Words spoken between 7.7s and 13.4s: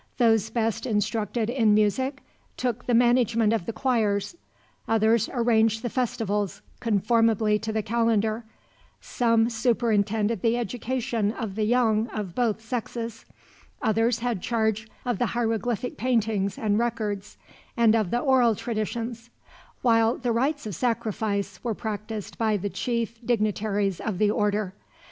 the calendar, some superintended the education of the young of both sexes,